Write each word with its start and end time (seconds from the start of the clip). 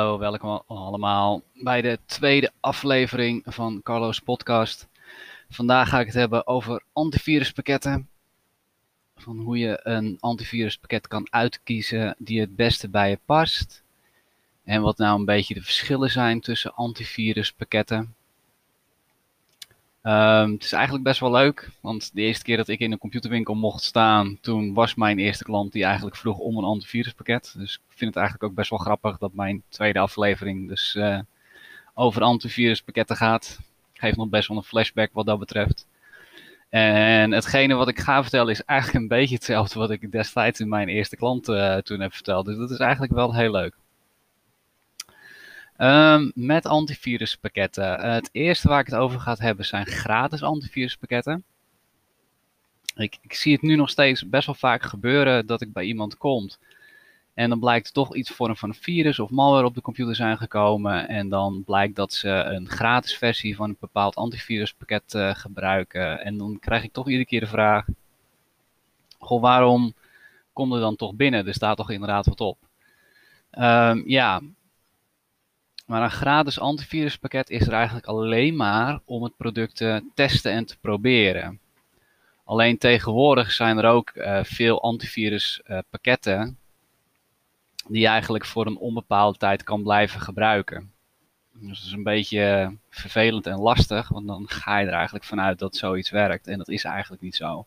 welkom 0.00 0.62
allemaal 0.66 1.42
bij 1.54 1.82
de 1.82 1.98
tweede 2.06 2.52
aflevering 2.60 3.42
van 3.46 3.80
Carlo's 3.82 4.20
podcast. 4.20 4.88
Vandaag 5.48 5.88
ga 5.88 6.00
ik 6.00 6.06
het 6.06 6.14
hebben 6.14 6.46
over 6.46 6.82
antiviruspakketten. 6.92 8.08
Van 9.16 9.38
hoe 9.38 9.58
je 9.58 9.80
een 9.82 10.16
antiviruspakket 10.20 11.08
kan 11.08 11.26
uitkiezen 11.30 12.14
die 12.18 12.40
het 12.40 12.56
beste 12.56 12.88
bij 12.88 13.10
je 13.10 13.18
past. 13.24 13.82
En 14.64 14.82
wat 14.82 14.98
nou 14.98 15.18
een 15.18 15.24
beetje 15.24 15.54
de 15.54 15.62
verschillen 15.62 16.10
zijn 16.10 16.40
tussen 16.40 16.74
antiviruspakketten. 16.74 18.14
Um, 20.02 20.52
het 20.52 20.64
is 20.64 20.72
eigenlijk 20.72 21.04
best 21.04 21.20
wel 21.20 21.30
leuk, 21.30 21.70
want 21.80 22.14
de 22.14 22.20
eerste 22.20 22.44
keer 22.44 22.56
dat 22.56 22.68
ik 22.68 22.80
in 22.80 22.92
een 22.92 22.98
computerwinkel 22.98 23.54
mocht 23.54 23.82
staan, 23.82 24.38
toen 24.40 24.74
was 24.74 24.94
mijn 24.94 25.18
eerste 25.18 25.44
klant 25.44 25.72
die 25.72 25.84
eigenlijk 25.84 26.16
vroeg 26.16 26.38
om 26.38 26.58
een 26.58 26.64
antiviruspakket. 26.64 27.54
Dus 27.56 27.74
ik 27.74 27.96
vind 27.96 28.14
het 28.14 28.16
eigenlijk 28.16 28.50
ook 28.50 28.54
best 28.56 28.70
wel 28.70 28.78
grappig 28.78 29.18
dat 29.18 29.32
mijn 29.32 29.62
tweede 29.68 29.98
aflevering 29.98 30.68
dus 30.68 30.94
uh, 30.94 31.18
over 31.94 32.22
antiviruspakketten 32.22 33.16
gaat. 33.16 33.58
Geeft 33.92 34.16
nog 34.16 34.28
best 34.28 34.48
wel 34.48 34.56
een 34.56 34.62
flashback 34.62 35.10
wat 35.12 35.26
dat 35.26 35.38
betreft. 35.38 35.86
En 36.68 37.32
hetgene 37.32 37.74
wat 37.74 37.88
ik 37.88 37.98
ga 37.98 38.22
vertellen 38.22 38.52
is 38.52 38.64
eigenlijk 38.64 38.98
een 38.98 39.08
beetje 39.08 39.34
hetzelfde 39.34 39.78
wat 39.78 39.90
ik 39.90 40.12
destijds 40.12 40.60
in 40.60 40.68
mijn 40.68 40.88
eerste 40.88 41.16
klant 41.16 41.48
uh, 41.48 41.76
toen 41.76 42.00
heb 42.00 42.14
verteld. 42.14 42.46
Dus 42.46 42.56
dat 42.56 42.70
is 42.70 42.78
eigenlijk 42.78 43.12
wel 43.12 43.34
heel 43.34 43.50
leuk. 43.50 43.74
Um, 45.82 46.32
met 46.34 46.66
antiviruspakketten. 46.66 48.12
het 48.12 48.28
eerste 48.32 48.68
waar 48.68 48.80
ik 48.80 48.86
het 48.86 48.94
over 48.94 49.20
ga 49.20 49.36
hebben 49.38 49.64
zijn 49.66 49.86
gratis 49.86 50.42
antiviruspakketten. 50.42 51.44
Ik, 52.94 53.18
ik, 53.22 53.34
zie 53.34 53.52
het 53.52 53.62
nu 53.62 53.76
nog 53.76 53.90
steeds 53.90 54.28
best 54.28 54.46
wel 54.46 54.54
vaak 54.54 54.82
gebeuren 54.82 55.46
dat 55.46 55.60
ik 55.60 55.72
bij 55.72 55.84
iemand 55.84 56.16
kom. 56.16 56.48
En 57.34 57.48
dan 57.48 57.58
blijkt 57.58 57.94
toch 57.94 58.14
iets 58.14 58.30
vorm 58.30 58.56
van 58.56 58.68
een 58.68 58.74
virus 58.74 59.18
of 59.18 59.30
malware 59.30 59.66
op 59.66 59.74
de 59.74 59.80
computer 59.80 60.14
zijn 60.14 60.38
gekomen. 60.38 61.08
En 61.08 61.28
dan 61.28 61.62
blijkt 61.64 61.96
dat 61.96 62.12
ze 62.12 62.28
een 62.28 62.68
gratis 62.68 63.16
versie 63.16 63.56
van 63.56 63.68
een 63.68 63.76
bepaald 63.80 64.16
antiviruspakket 64.16 65.14
uh, 65.14 65.34
gebruiken. 65.34 66.20
En 66.24 66.38
dan 66.38 66.58
krijg 66.58 66.82
ik 66.82 66.92
toch 66.92 67.06
iedere 67.06 67.26
keer 67.26 67.40
de 67.40 67.46
vraag: 67.46 67.86
Goh, 69.18 69.40
waarom 69.40 69.94
komt 70.52 70.72
er 70.72 70.80
dan 70.80 70.96
toch 70.96 71.14
binnen? 71.14 71.46
Er 71.46 71.54
staat 71.54 71.76
toch 71.76 71.90
inderdaad 71.90 72.26
wat 72.26 72.40
op. 72.40 72.58
Um, 73.58 74.02
ja, 74.08 74.40
maar 75.90 76.02
een 76.02 76.10
gratis 76.10 76.60
antiviruspakket 76.60 77.50
is 77.50 77.66
er 77.66 77.72
eigenlijk 77.72 78.06
alleen 78.06 78.56
maar 78.56 79.00
om 79.04 79.22
het 79.22 79.36
product 79.36 79.76
te 79.76 80.04
testen 80.14 80.52
en 80.52 80.64
te 80.64 80.78
proberen. 80.78 81.60
Alleen 82.44 82.78
tegenwoordig 82.78 83.52
zijn 83.52 83.78
er 83.78 83.84
ook 83.84 84.12
uh, 84.14 84.44
veel 84.44 84.82
antiviruspakketten 84.82 86.58
die 87.88 88.00
je 88.00 88.06
eigenlijk 88.06 88.46
voor 88.46 88.66
een 88.66 88.78
onbepaalde 88.78 89.38
tijd 89.38 89.62
kan 89.62 89.82
blijven 89.82 90.20
gebruiken. 90.20 90.92
Dus 91.52 91.78
dat 91.78 91.86
is 91.86 91.92
een 91.92 92.02
beetje 92.02 92.76
vervelend 92.90 93.46
en 93.46 93.58
lastig, 93.58 94.08
want 94.08 94.26
dan 94.26 94.48
ga 94.48 94.78
je 94.78 94.86
er 94.86 94.92
eigenlijk 94.92 95.24
vanuit 95.24 95.58
dat 95.58 95.76
zoiets 95.76 96.10
werkt 96.10 96.46
en 96.46 96.58
dat 96.58 96.68
is 96.68 96.84
eigenlijk 96.84 97.22
niet 97.22 97.36
zo. 97.36 97.66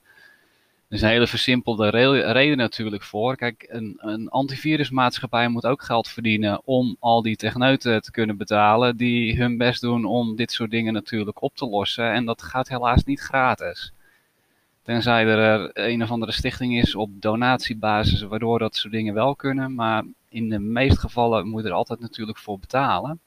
Er 0.93 0.99
is 0.99 1.05
een 1.05 1.11
hele 1.11 1.27
versimpelde 1.27 1.89
reden 2.31 2.57
natuurlijk 2.57 3.03
voor. 3.03 3.35
Kijk, 3.35 3.65
een, 3.69 3.97
een 3.97 4.29
antivirusmaatschappij 4.29 5.47
moet 5.47 5.65
ook 5.65 5.83
geld 5.83 6.07
verdienen 6.07 6.61
om 6.65 6.95
al 6.99 7.21
die 7.21 7.35
techneuten 7.35 8.01
te 8.01 8.11
kunnen 8.11 8.37
betalen 8.37 8.97
die 8.97 9.37
hun 9.37 9.57
best 9.57 9.81
doen 9.81 10.05
om 10.05 10.35
dit 10.35 10.51
soort 10.51 10.71
dingen 10.71 10.93
natuurlijk 10.93 11.41
op 11.41 11.55
te 11.55 11.65
lossen. 11.65 12.11
En 12.11 12.25
dat 12.25 12.41
gaat 12.41 12.69
helaas 12.69 13.03
niet 13.03 13.19
gratis. 13.19 13.93
Tenzij 14.83 15.25
er 15.25 15.69
een 15.73 16.03
of 16.03 16.11
andere 16.11 16.31
stichting 16.31 16.77
is 16.77 16.95
op 16.95 17.09
donatiebasis 17.21 18.21
waardoor 18.21 18.59
dat 18.59 18.75
soort 18.75 18.93
dingen 18.93 19.13
wel 19.13 19.35
kunnen. 19.35 19.75
Maar 19.75 20.03
in 20.29 20.49
de 20.49 20.59
meeste 20.59 20.99
gevallen 20.99 21.47
moet 21.47 21.61
je 21.63 21.67
er 21.67 21.75
altijd 21.75 21.99
natuurlijk 21.99 22.37
voor 22.37 22.59
betalen. 22.59 23.19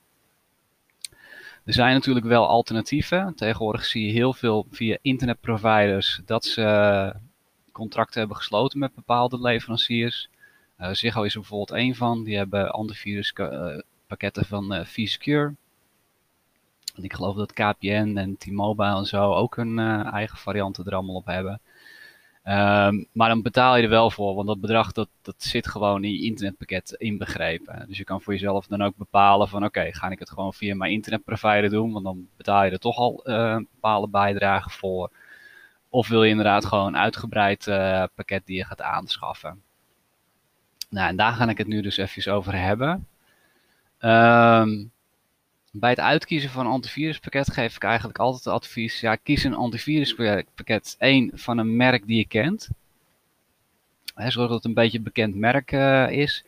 Er 1.65 1.72
zijn 1.72 1.94
natuurlijk 1.94 2.27
wel 2.27 2.48
alternatieven. 2.48 3.34
Tegenwoordig 3.34 3.84
zie 3.84 4.06
je 4.06 4.12
heel 4.12 4.33
veel 4.33 4.66
via 4.71 4.98
internetproviders 5.03 6.21
dat 6.25 6.44
ze 6.44 7.15
contracten 7.76 8.19
hebben 8.19 8.37
gesloten 8.37 8.78
met 8.78 8.94
bepaalde 8.94 9.41
leveranciers. 9.41 10.28
Uh, 10.81 10.92
Ziggo 10.92 11.22
is 11.22 11.34
er 11.34 11.41
bijvoorbeeld 11.41 11.78
één 11.78 11.94
van. 11.94 12.25
Die 12.25 12.37
hebben 12.37 12.70
antiviruspakketten 12.70 14.42
uh, 14.42 14.48
van 14.48 14.75
uh, 14.75 14.84
vSecure. 14.84 15.54
En 16.94 17.04
ik 17.04 17.12
geloof 17.12 17.36
dat 17.36 17.53
KPN 17.53 18.16
en 18.16 18.36
T-Mobile 18.36 18.97
en 18.97 19.04
zo 19.04 19.32
ook 19.32 19.56
hun 19.56 19.78
eigen 20.12 20.38
varianten 20.38 20.84
er 20.84 20.94
allemaal 20.94 21.15
op 21.15 21.26
hebben. 21.26 21.60
Um, 22.44 23.06
maar 23.12 23.28
dan 23.28 23.42
betaal 23.42 23.76
je 23.76 23.82
er 23.82 23.88
wel 23.88 24.10
voor, 24.10 24.34
want 24.34 24.47
dat 24.47 24.60
bedrag 24.60 24.92
dat, 24.92 25.09
dat 25.22 25.34
zit 25.38 25.69
gewoon 25.69 26.04
in 26.04 26.12
je 26.12 26.22
internetpakket 26.22 26.94
inbegrepen. 26.98 27.84
Dus 27.88 27.97
je 27.97 28.04
kan 28.04 28.22
voor 28.22 28.32
jezelf 28.32 28.66
dan 28.66 28.82
ook 28.82 28.97
bepalen 28.97 29.48
van 29.48 29.65
oké, 29.65 29.92
ga 29.92 30.10
ik 30.10 30.19
het 30.19 30.31
gewoon 30.31 30.54
via 30.54 30.75
mijn 30.75 30.92
internetprovider 30.92 31.70
doen, 31.70 31.92
want 31.92 32.04
dan 32.04 32.28
betaal 32.36 32.65
je 32.65 32.70
er 32.70 32.78
toch 32.78 32.97
al 32.97 33.20
bepaalde 33.72 34.09
bijdrage 34.09 34.70
voor. 34.70 35.10
Of 35.97 36.09
wil 36.09 36.23
je 36.23 36.31
inderdaad 36.31 36.65
gewoon 36.65 36.87
een 36.87 36.97
uitgebreid 36.97 37.67
uh, 37.67 38.05
pakket 38.15 38.47
die 38.47 38.57
je 38.57 38.65
gaat 38.65 38.83
aanschaffen. 38.83 39.62
Nou, 40.89 41.09
en 41.09 41.17
daar 41.17 41.33
ga 41.33 41.49
ik 41.49 41.59
het 41.59 41.67
nu 41.67 41.81
dus 41.83 41.97
even 41.97 42.33
over 42.33 42.55
hebben. 42.55 43.07
Um, 44.01 44.91
bij 45.73 45.91
het 45.91 46.01
uitkiezen 46.01 46.51
van 46.51 46.67
een 46.67 46.73
antiviruspakket 46.73 47.53
geef 47.53 47.77
ik 47.77 47.83
eigenlijk 47.83 48.19
altijd 48.19 48.45
het 48.45 48.55
advies: 48.55 49.01
ja, 49.01 49.17
kies 49.17 49.45
een 49.45 49.55
antiviruspakket 49.55 50.97
één 50.99 51.31
van 51.34 51.59
een 51.59 51.77
merk 51.77 52.07
die 52.07 52.17
je 52.17 52.27
kent. 52.27 52.69
Hè, 54.15 54.31
zodat 54.31 54.51
het 54.51 54.65
een 54.65 54.75
beetje 54.75 54.99
een 54.99 55.05
bekend 55.05 55.34
merk 55.34 55.73
uh, 55.73 56.11
is. 56.11 56.45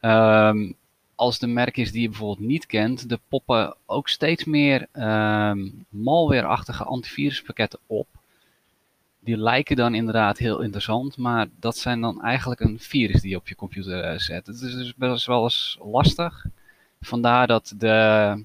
Um, 0.00 0.74
als 1.14 1.34
het 1.34 1.42
een 1.42 1.52
merk 1.52 1.76
is 1.76 1.92
die 1.92 2.02
je 2.02 2.08
bijvoorbeeld 2.08 2.48
niet 2.48 2.66
kent, 2.66 3.10
er 3.10 3.20
poppen 3.28 3.76
ook 3.86 4.08
steeds 4.08 4.44
meer 4.44 4.88
um, 4.92 5.86
malware-achtige 5.88 6.84
antiviruspakketten 6.84 7.78
op 7.86 8.06
die 9.28 9.36
lijken 9.36 9.76
dan 9.76 9.94
inderdaad 9.94 10.38
heel 10.38 10.60
interessant, 10.60 11.16
maar 11.16 11.46
dat 11.60 11.76
zijn 11.76 12.00
dan 12.00 12.22
eigenlijk 12.22 12.60
een 12.60 12.78
virus 12.80 13.20
die 13.20 13.30
je 13.30 13.36
op 13.36 13.48
je 13.48 13.54
computer 13.54 14.12
uh, 14.12 14.18
zet. 14.18 14.46
Het 14.46 14.60
is 14.60 14.74
dus 14.74 14.94
best 14.94 15.26
wel 15.26 15.42
eens 15.42 15.78
lastig. 15.82 16.46
Vandaar 17.00 17.46
dat 17.46 17.74
de 17.76 18.44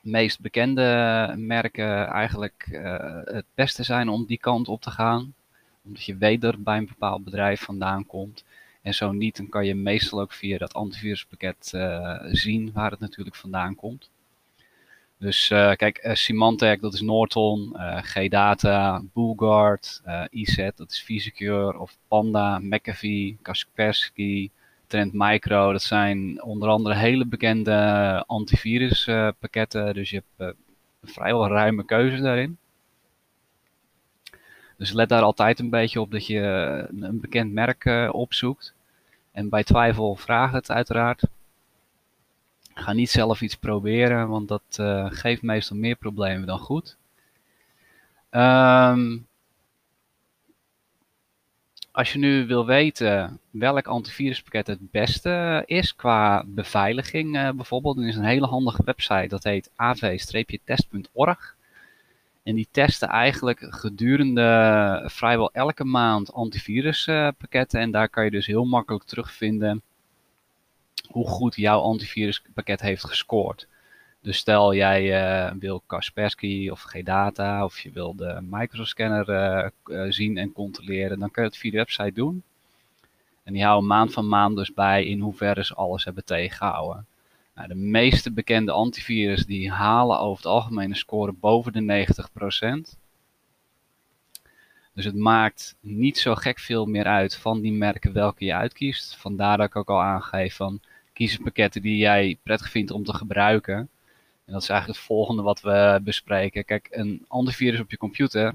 meest 0.00 0.40
bekende 0.40 1.34
merken 1.36 2.06
eigenlijk 2.06 2.68
uh, 2.70 3.18
het 3.24 3.44
beste 3.54 3.82
zijn 3.82 4.08
om 4.08 4.26
die 4.26 4.38
kant 4.38 4.68
op 4.68 4.80
te 4.80 4.90
gaan. 4.90 5.34
Omdat 5.84 6.04
je 6.04 6.16
weet 6.16 6.40
dat 6.40 6.64
bij 6.64 6.76
een 6.76 6.86
bepaald 6.86 7.24
bedrijf 7.24 7.60
vandaan 7.60 8.06
komt. 8.06 8.44
En 8.82 8.94
zo 8.94 9.12
niet, 9.12 9.36
dan 9.36 9.48
kan 9.48 9.66
je 9.66 9.74
meestal 9.74 10.20
ook 10.20 10.32
via 10.32 10.58
dat 10.58 10.74
antiviruspakket 10.74 11.72
uh, 11.74 12.18
zien 12.22 12.70
waar 12.72 12.90
het 12.90 13.00
natuurlijk 13.00 13.36
vandaan 13.36 13.74
komt. 13.74 14.10
Dus 15.20 15.50
uh, 15.50 15.72
kijk, 15.72 16.04
uh, 16.04 16.14
Symantec, 16.14 16.80
dat 16.80 16.94
is 16.94 17.00
Norton, 17.00 17.72
uh, 17.76 18.02
G-Data, 18.02 19.02
BullGuard, 19.12 20.02
EZ, 20.30 20.56
dat 20.74 20.90
is 20.90 21.02
vSecure, 21.02 21.78
of 21.78 21.96
Panda, 22.08 22.58
McAfee, 22.58 23.38
Kaspersky, 23.42 24.50
Trend 24.86 25.12
Micro. 25.12 25.72
Dat 25.72 25.82
zijn 25.82 26.42
onder 26.42 26.68
andere 26.68 26.94
hele 26.94 27.26
bekende 27.26 27.74
antiviruspakketten, 28.26 29.94
dus 29.94 30.10
je 30.10 30.22
hebt 30.36 30.56
vrijwel 31.02 31.48
ruime 31.48 31.84
keuze 31.84 32.22
daarin. 32.22 32.58
Dus 34.76 34.92
let 34.92 35.08
daar 35.08 35.22
altijd 35.22 35.58
een 35.58 35.70
beetje 35.70 36.00
op 36.00 36.10
dat 36.10 36.26
je 36.26 36.40
een 37.00 37.20
bekend 37.20 37.52
merk 37.52 38.08
opzoekt. 38.12 38.74
En 39.32 39.48
bij 39.48 39.64
twijfel 39.64 40.16
vraag 40.16 40.52
het 40.52 40.70
uiteraard. 40.70 41.22
Ga 42.74 42.92
niet 42.92 43.10
zelf 43.10 43.40
iets 43.40 43.56
proberen, 43.56 44.28
want 44.28 44.48
dat 44.48 44.76
uh, 44.80 45.06
geeft 45.10 45.42
meestal 45.42 45.76
meer 45.76 45.96
problemen 45.96 46.46
dan 46.46 46.58
goed. 46.58 46.96
Um, 48.30 49.26
als 51.92 52.12
je 52.12 52.18
nu 52.18 52.46
wil 52.46 52.66
weten 52.66 53.40
welk 53.50 53.86
antiviruspakket 53.86 54.66
het 54.66 54.90
beste 54.90 55.62
is 55.66 55.96
qua 55.96 56.44
beveiliging 56.46 57.36
uh, 57.36 57.50
bijvoorbeeld, 57.50 57.96
dan 57.96 58.04
is 58.04 58.16
een 58.16 58.24
hele 58.24 58.46
handige 58.46 58.82
website, 58.84 59.28
dat 59.28 59.44
heet 59.44 59.70
av-test.org. 59.76 61.56
En 62.42 62.54
die 62.54 62.68
testen 62.70 63.08
eigenlijk 63.08 63.66
gedurende 63.68 65.02
vrijwel 65.06 65.52
elke 65.52 65.84
maand 65.84 66.32
antiviruspakketten. 66.32 67.80
En 67.80 67.90
daar 67.90 68.08
kan 68.08 68.24
je 68.24 68.30
dus 68.30 68.46
heel 68.46 68.64
makkelijk 68.64 69.04
terugvinden 69.04 69.82
hoe 71.10 71.26
goed 71.26 71.56
jouw 71.56 71.80
antiviruspakket 71.80 72.80
heeft 72.80 73.04
gescoord. 73.04 73.66
Dus 74.22 74.36
stel 74.36 74.74
jij 74.74 75.02
uh, 75.02 75.52
wil 75.58 75.82
Kaspersky 75.86 76.68
of 76.68 76.82
G-Data 76.82 77.64
of 77.64 77.80
je 77.80 77.90
wil 77.90 78.14
de 78.16 78.38
microscanner 78.42 79.28
uh, 79.28 79.68
uh, 79.84 80.10
zien 80.10 80.36
en 80.36 80.52
controleren, 80.52 81.18
dan 81.18 81.30
kun 81.30 81.42
je 81.42 81.48
het 81.48 81.58
via 81.58 81.70
de 81.70 81.76
website 81.76 82.12
doen. 82.12 82.42
En 83.42 83.52
die 83.52 83.64
houden 83.64 83.88
maand 83.88 84.12
van 84.12 84.28
maand 84.28 84.56
dus 84.56 84.74
bij 84.74 85.04
in 85.04 85.20
hoeverre 85.20 85.64
ze 85.64 85.74
alles 85.74 86.04
hebben 86.04 86.24
tegengehouden. 86.24 87.06
Nou, 87.54 87.68
de 87.68 87.74
meeste 87.74 88.32
bekende 88.32 88.72
antivirus 88.72 89.46
die 89.46 89.70
halen 89.70 90.18
over 90.18 90.36
het 90.36 90.52
algemeen 90.52 90.90
een 90.90 90.96
score 90.96 91.32
boven 91.32 91.72
de 91.72 92.06
90%. 92.94 92.98
Dus 94.94 95.04
het 95.04 95.16
maakt 95.16 95.76
niet 95.80 96.18
zo 96.18 96.34
gek 96.34 96.58
veel 96.58 96.86
meer 96.86 97.04
uit 97.04 97.36
van 97.36 97.60
die 97.60 97.72
merken 97.72 98.12
welke 98.12 98.44
je 98.44 98.54
uitkiest. 98.54 99.16
Vandaar 99.16 99.56
dat 99.56 99.66
ik 99.66 99.76
ook 99.76 99.88
al 99.88 100.02
aangeef 100.02 100.56
van 100.56 100.80
kiezen 101.20 101.42
pakketten 101.42 101.82
die 101.82 101.96
jij 101.96 102.38
prettig 102.42 102.70
vindt 102.70 102.90
om 102.90 103.04
te 103.04 103.14
gebruiken. 103.14 103.74
En 104.44 104.52
dat 104.52 104.62
is 104.62 104.68
eigenlijk 104.68 104.98
het 104.98 105.08
volgende 105.08 105.42
wat 105.42 105.60
we 105.60 106.00
bespreken. 106.02 106.64
Kijk, 106.64 106.88
een 106.90 107.24
antivirus 107.28 107.80
op 107.80 107.90
je 107.90 107.96
computer. 107.96 108.54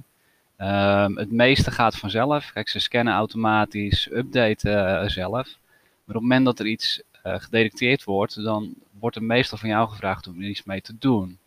Um, 0.57 1.17
het 1.17 1.31
meeste 1.31 1.71
gaat 1.71 1.97
vanzelf. 1.97 2.51
Kijk, 2.53 2.69
ze 2.69 2.79
scannen 2.79 3.13
automatisch, 3.13 4.09
updaten 4.11 5.11
zelf. 5.11 5.57
Maar 6.05 6.15
op 6.15 6.21
het 6.21 6.21
moment 6.21 6.45
dat 6.45 6.59
er 6.59 6.65
iets 6.65 7.01
uh, 7.25 7.39
gedetecteerd 7.39 8.03
wordt, 8.03 8.43
dan 8.43 8.73
wordt 8.99 9.15
er 9.15 9.23
meestal 9.23 9.57
van 9.57 9.69
jou 9.69 9.89
gevraagd 9.89 10.27
om 10.27 10.41
er 10.41 10.47
iets 10.47 10.63
mee 10.63 10.81
te 10.81 10.97
doen. 10.99 11.37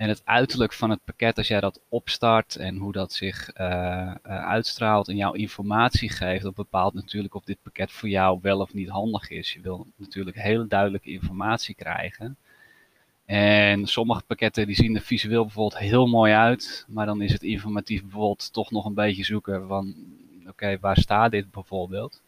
En 0.00 0.08
het 0.08 0.22
uiterlijk 0.24 0.72
van 0.72 0.90
het 0.90 1.04
pakket, 1.04 1.38
als 1.38 1.48
jij 1.48 1.60
dat 1.60 1.80
opstart 1.88 2.56
en 2.56 2.76
hoe 2.76 2.92
dat 2.92 3.12
zich 3.12 3.50
uh, 3.56 3.66
uh, 3.66 4.14
uitstraalt 4.22 5.08
en 5.08 5.16
jouw 5.16 5.32
informatie 5.32 6.10
geeft, 6.10 6.42
dat 6.42 6.54
bepaalt 6.54 6.94
natuurlijk 6.94 7.34
of 7.34 7.44
dit 7.44 7.62
pakket 7.62 7.92
voor 7.92 8.08
jou 8.08 8.38
wel 8.42 8.60
of 8.60 8.74
niet 8.74 8.88
handig 8.88 9.30
is. 9.30 9.52
Je 9.52 9.60
wil 9.60 9.86
natuurlijk 9.96 10.36
hele 10.36 10.66
duidelijke 10.66 11.10
informatie 11.10 11.74
krijgen. 11.74 12.36
En 13.24 13.86
sommige 13.86 14.22
pakketten 14.26 14.66
die 14.66 14.76
zien 14.76 14.94
er 14.94 15.02
visueel 15.02 15.44
bijvoorbeeld 15.44 15.80
heel 15.80 16.06
mooi 16.06 16.32
uit, 16.32 16.84
maar 16.88 17.06
dan 17.06 17.22
is 17.22 17.32
het 17.32 17.42
informatief 17.42 18.00
bijvoorbeeld 18.00 18.52
toch 18.52 18.70
nog 18.70 18.84
een 18.84 18.94
beetje 18.94 19.24
zoeken 19.24 19.66
van, 19.66 19.94
oké, 20.48 20.78
waar 20.80 20.96
staat 20.96 21.30
dit 21.30 21.50
bijvoorbeeld? 21.50 22.22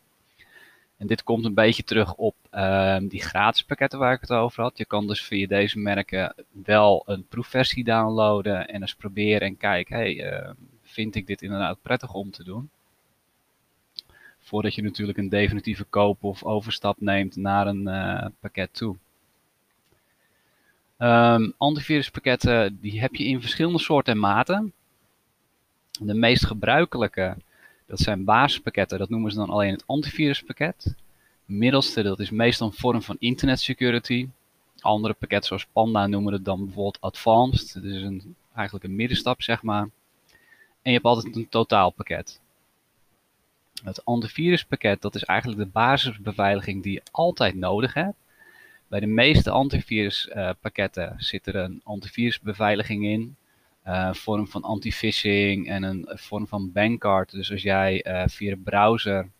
En 1.03 1.09
dit 1.09 1.23
komt 1.23 1.45
een 1.45 1.55
beetje 1.55 1.85
terug 1.85 2.15
op 2.15 2.35
ehm, 2.51 3.07
die 3.07 3.23
gratis 3.23 3.65
pakketten 3.65 3.99
waar 3.99 4.13
ik 4.13 4.21
het 4.21 4.31
over 4.31 4.63
had. 4.63 4.79
Je 4.79 4.85
kan 4.85 5.07
dus 5.07 5.25
via 5.25 5.47
deze 5.47 5.79
merken 5.79 6.35
wel 6.65 7.03
een 7.07 7.27
proefversie 7.29 7.85
downloaden 7.85 8.69
en 8.69 8.81
eens 8.81 8.95
proberen 8.95 9.49
en 9.49 9.57
kijken, 9.57 9.97
hey, 9.97 10.31
ehm, 10.31 10.55
vind 10.83 11.15
ik 11.15 11.27
dit 11.27 11.43
inderdaad 11.43 11.83
prettig 11.83 12.15
om 12.15 12.31
te 12.31 12.45
doen? 12.45 12.71
Voordat 14.39 14.75
je 14.75 14.83
natuurlijk 14.83 15.19
een 15.19 15.29
definitieve 15.29 15.85
koop 15.85 16.25
of 16.25 16.45
overstap 16.45 17.01
neemt 17.01 17.37
naar 17.37 17.67
een 17.67 17.89
uh, 17.89 18.27
pakket 18.41 18.75
toe. 18.75 18.97
Um, 20.99 21.55
antiviruspakketten 21.57 22.79
die 22.81 23.01
heb 23.01 23.15
je 23.15 23.25
in 23.25 23.41
verschillende 23.41 23.79
soorten 23.79 24.13
en 24.13 24.21
maten. 24.21 24.73
De 26.01 26.15
meest 26.15 26.47
gebruikelijke 26.47 27.37
dat 27.93 28.01
zijn 28.01 28.25
basispakketten, 28.25 28.99
dat 28.99 29.09
noemen 29.09 29.31
ze 29.31 29.37
dan 29.37 29.51
alleen 29.51 29.73
het 29.73 29.87
antiviruspakket. 29.87 30.95
Middelste, 31.45 32.03
dat 32.03 32.21
is 32.21 32.31
meestal 32.31 32.67
een 32.67 32.73
vorm 32.73 33.03
van 33.03 33.17
internet 33.19 33.61
security. 33.61 34.29
Andere 34.81 35.15
pakketten 35.15 35.49
zoals 35.49 35.67
Panda 35.73 36.07
noemen 36.07 36.33
het 36.33 36.45
dan 36.45 36.65
bijvoorbeeld 36.65 37.01
advanced. 37.01 37.75
Dat 37.75 37.85
is 37.85 38.25
eigenlijk 38.55 38.85
een 38.85 38.97
middenstap, 38.97 39.43
zeg 39.43 39.63
maar. 39.63 39.83
En 39.83 39.91
je 40.83 40.93
hebt 40.93 41.05
altijd 41.05 41.37
een 41.37 41.49
totaalpakket. 41.49 42.41
Het 43.85 44.05
antiviruspakket, 44.05 45.03
dat 45.03 45.15
is 45.15 45.25
eigenlijk 45.25 45.61
de 45.61 45.67
basisbeveiliging 45.67 46.83
die 46.83 46.93
je 46.93 47.03
altijd 47.11 47.55
nodig 47.55 47.95
hebt. 47.95 48.17
Bij 48.89 49.01
de 49.01 49.07
meeste 49.07 49.51
antiviruspakketten 49.51 51.15
zit 51.19 51.47
er 51.47 51.57
een 51.57 51.81
antivirusbeveiliging 51.85 53.05
in. 53.05 53.37
Uh, 53.87 54.15
vorm 54.15 54.49
van 54.49 54.63
anti-phishing 54.63 55.69
en 55.69 55.83
een 55.83 56.09
vorm 56.13 56.47
van 56.47 56.73
bankcard. 56.73 57.31
Dus 57.31 57.51
als 57.51 57.63
jij 57.63 58.07
uh, 58.07 58.23
via 58.27 58.51
de 58.51 58.61
browser 58.61 59.31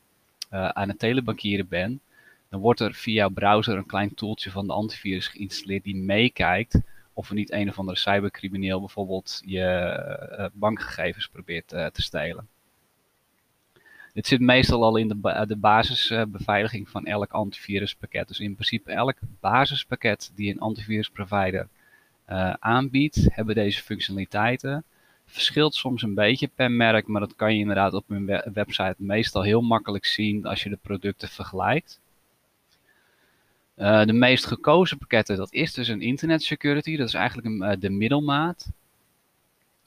uh, 0.53 0.69
aan 0.69 0.89
het 0.89 0.99
telebankieren 0.99 1.69
bent, 1.69 2.01
dan 2.49 2.61
wordt 2.61 2.81
er 2.81 2.95
via 2.95 3.15
jouw 3.15 3.29
browser 3.29 3.77
een 3.77 3.87
klein 3.87 4.15
tooltje 4.15 4.51
van 4.51 4.67
de 4.67 4.73
antivirus 4.73 5.29
geïnstalleerd 5.29 5.85
die 5.85 5.97
meekijkt 5.97 6.81
of 7.13 7.29
er 7.29 7.35
niet 7.35 7.53
een 7.53 7.69
of 7.69 7.79
andere 7.79 7.99
cybercrimineel 7.99 8.81
bijvoorbeeld 8.81 9.43
je 9.45 10.51
bankgegevens 10.53 11.29
probeert 11.29 11.69
te 11.69 12.03
stelen. 12.03 12.49
Dit 14.13 14.27
zit 14.27 14.41
meestal 14.41 14.85
al 14.85 14.97
in 14.97 15.09
de, 15.09 15.57
basisbeveiliging 15.57 16.89
van 16.89 17.07
elk 17.07 17.33
antiviruspakket. 17.33 18.29
Dus 18.29 18.41
in 18.41 18.55
principe 18.55 18.93
elk 18.93 19.17
basispakket 19.41 20.33
die 20.35 20.53
een 20.53 20.61
antivirusprovider 20.61 21.61
uh, 21.61 21.82
aanbiedt, 22.59 23.27
hebben 23.31 23.55
deze 23.55 23.83
functionaliteiten. 23.83 24.85
Verschilt 25.27 25.75
soms 25.75 26.03
een 26.03 26.15
beetje 26.15 26.51
per 26.55 26.71
merk, 26.71 27.07
maar 27.07 27.21
dat 27.21 27.37
kan 27.37 27.55
je 27.55 27.61
inderdaad 27.61 27.95
op 27.95 28.05
hun 28.09 28.43
website 28.53 28.95
meestal 28.97 29.43
heel 29.43 29.61
makkelijk 29.61 30.07
zien 30.07 30.47
als 30.47 30.63
je 30.63 30.69
de 30.69 30.79
producten 30.83 31.29
vergelijkt. 31.29 32.01
Uh, 33.77 34.05
de 34.05 34.13
meest 34.13 34.47
gekozen 34.47 34.99
pakketten, 34.99 35.37
dat 35.37 35.53
is 35.53 35.75
dus 35.75 35.89
een 35.89 36.01
internet 36.01 36.43
security. 36.43 36.97
Dat 36.97 37.09
is 37.09 37.15
eigenlijk 37.15 37.47
een, 37.47 37.71
uh, 37.71 37.81
de 37.81 37.91
middelmaat. 37.91 38.71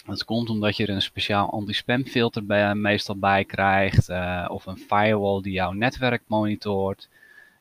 Dat 0.05 0.25
komt 0.25 0.49
omdat 0.49 0.77
je 0.77 0.83
er 0.85 0.93
een 0.93 1.01
speciaal 1.01 1.51
anti-spam 1.51 2.05
filter 2.05 2.45
bij, 2.45 2.75
meestal 2.75 3.15
bij 3.15 3.45
krijgt. 3.45 4.09
Of 4.49 4.65
een 4.65 4.77
firewall 4.77 5.41
die 5.41 5.53
jouw 5.53 5.71
netwerk 5.71 6.21
monitort. 6.27 7.09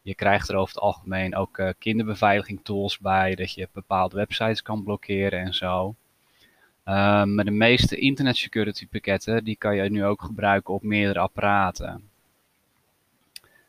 Je 0.05 0.15
krijgt 0.15 0.49
er 0.49 0.57
over 0.57 0.75
het 0.75 0.83
algemeen 0.83 1.37
ook 1.37 1.59
uh, 1.59 1.69
kinderbeveiliging 1.79 2.61
tools 2.63 2.99
bij, 2.99 3.35
dat 3.35 3.53
je 3.53 3.69
bepaalde 3.73 4.17
websites 4.17 4.63
kan 4.63 4.83
blokkeren 4.83 5.41
en 5.41 5.55
zo. 5.55 5.95
Uh, 6.85 7.25
maar 7.25 7.45
de 7.45 7.51
meeste 7.51 7.97
internet 7.97 8.37
security 8.37 8.89
pakketten, 8.89 9.45
die 9.45 9.57
kan 9.57 9.77
je 9.77 9.91
nu 9.91 10.05
ook 10.05 10.23
gebruiken 10.23 10.75
op 10.75 10.83
meerdere 10.83 11.19
apparaten. 11.19 12.09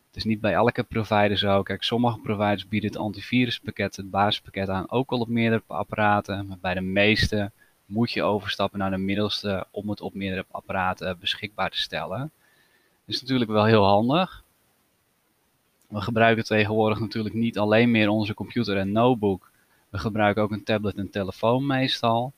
Het 0.07 0.15
is 0.15 0.23
niet 0.23 0.41
bij 0.41 0.53
elke 0.53 0.83
provider 0.83 1.37
zo. 1.37 1.63
Kijk, 1.63 1.83
sommige 1.83 2.19
providers 2.19 2.67
bieden 2.67 2.89
het 2.89 2.99
antiviruspakket, 2.99 3.95
het 3.95 4.09
basispakket 4.09 4.69
aan, 4.69 4.91
ook 4.91 5.11
al 5.11 5.19
op 5.19 5.27
meerdere 5.27 5.63
apparaten. 5.67 6.47
Maar 6.47 6.57
bij 6.61 6.73
de 6.73 6.81
meeste 6.81 7.51
moet 7.85 8.11
je 8.11 8.23
overstappen 8.23 8.79
naar 8.79 8.91
de 8.91 8.97
middelste 8.97 9.67
om 9.71 9.89
het 9.89 10.01
op 10.01 10.13
meerdere 10.13 10.45
apparaten 10.51 11.19
beschikbaar 11.19 11.69
te 11.69 11.79
stellen. 11.79 12.19
Dat 13.05 13.15
is 13.15 13.21
natuurlijk 13.21 13.51
wel 13.51 13.65
heel 13.65 13.85
handig. 13.85 14.43
We 15.87 16.01
gebruiken 16.01 16.43
tegenwoordig 16.43 16.99
natuurlijk 16.99 17.35
niet 17.35 17.57
alleen 17.57 17.91
meer 17.91 18.09
onze 18.09 18.33
computer 18.33 18.77
en 18.77 18.91
notebook. 18.91 19.51
We 19.89 19.97
gebruiken 19.97 20.43
ook 20.43 20.51
een 20.51 20.63
tablet 20.63 20.95
en 20.95 21.09
telefoon 21.09 21.65
meestal. 21.65 22.33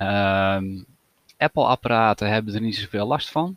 Um, 0.00 0.86
Apple-apparaten 1.36 2.30
hebben 2.30 2.54
er 2.54 2.60
niet 2.60 2.76
zoveel 2.76 3.06
last 3.06 3.30
van. 3.30 3.56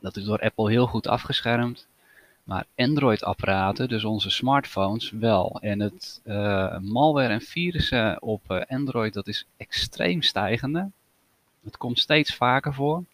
Dat 0.00 0.16
is 0.16 0.24
door 0.24 0.38
Apple 0.38 0.70
heel 0.70 0.86
goed 0.86 1.06
afgeschermd. 1.06 1.86
Maar 2.44 2.66
Android-apparaten, 2.76 3.88
dus 3.88 4.04
onze 4.04 4.30
smartphones, 4.30 5.10
wel. 5.10 5.58
En 5.60 5.80
het 5.80 6.20
uh, 6.24 6.78
malware 6.78 7.32
en 7.32 7.40
virussen 7.40 8.22
op 8.22 8.42
uh, 8.48 8.60
Android, 8.68 9.14
dat 9.14 9.26
is 9.26 9.46
extreem 9.56 10.22
stijgende. 10.22 10.90
Het 11.64 11.76
komt 11.76 11.98
steeds 11.98 12.34
vaker 12.34 12.74
voor. 12.74 13.04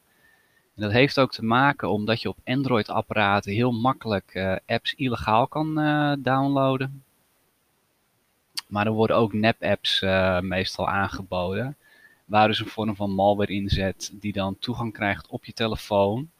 En 0.75 0.83
dat 0.83 0.93
heeft 0.93 1.19
ook 1.19 1.33
te 1.33 1.45
maken 1.45 1.91
omdat 1.91 2.23
je 2.23 2.29
op 2.29 2.39
Android-apparaten 2.45 3.53
heel 3.53 3.73
makkelijk 3.73 4.35
uh, 4.35 4.57
apps 4.67 4.95
illegaal 4.95 5.47
kan 5.47 5.79
uh, 5.79 6.13
downloaden. 6.19 7.05
Maar 8.69 8.87
er 8.87 8.93
worden 8.93 9.17
ook 9.17 9.33
nep-apps 9.33 10.03
uh, 10.03 10.41
meestal 10.41 10.89
aangeboden, 10.89 11.77
waar 12.25 12.49
dus 12.49 12.61
een 12.61 12.67
vorm 12.67 12.97
van 12.97 13.11
malware 13.11 13.53
in 13.53 13.69
zit 13.69 14.13
die 14.21 14.33
dan 14.33 14.59
toegang 14.59 14.93
krijgt 14.93 15.27
op 15.27 15.45
je 15.45 15.53
telefoon. 15.53 16.31